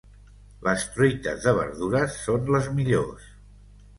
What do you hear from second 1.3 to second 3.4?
de verdures són les millors.